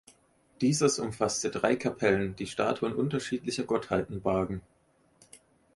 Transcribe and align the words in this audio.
Dieses 0.61 0.97
umfasste 0.97 1.51
drei 1.51 1.75
Kapellen, 1.75 2.35
die 2.35 2.47
Statuen 2.47 2.91
unterschiedlicher 2.95 3.65
Gottheiten 3.65 4.19
bargen. 4.23 4.61